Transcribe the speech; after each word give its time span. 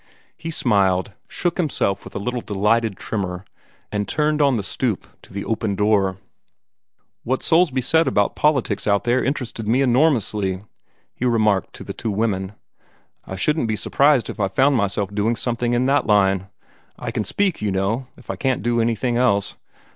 He 0.35 0.49
smiled, 0.49 1.11
shook 1.27 1.59
himself 1.59 2.03
with 2.03 2.15
a 2.15 2.17
little 2.17 2.41
delighted 2.41 2.97
tremor, 2.97 3.45
and 3.91 4.07
turned 4.07 4.41
on 4.41 4.57
the 4.57 4.63
stoop 4.63 5.05
to 5.21 5.31
the 5.31 5.45
open 5.45 5.75
door. 5.75 6.17
"What 7.23 7.43
Soulsby 7.43 7.81
said 7.81 8.07
about 8.07 8.35
politics 8.35 8.87
out 8.87 9.03
there 9.03 9.23
interested 9.23 9.67
me 9.67 9.83
enormously," 9.83 10.63
he 11.13 11.23
remarked 11.25 11.73
to 11.75 11.83
the 11.83 11.93
two 11.93 12.09
women. 12.09 12.53
"I 13.25 13.35
shouldn't 13.35 13.67
be 13.67 13.75
surprised 13.75 14.27
if 14.27 14.39
I 14.39 14.47
found 14.47 14.75
myself 14.75 15.13
doing 15.13 15.35
something 15.35 15.73
in 15.73 15.85
that 15.85 16.07
line. 16.07 16.47
I 16.97 17.11
can 17.11 17.23
speak, 17.23 17.61
you 17.61 17.69
know, 17.71 18.07
if 18.17 18.31
I 18.31 18.37
can't 18.37 18.63
do 18.63 18.81
anything 18.81 19.17
else. 19.17 19.55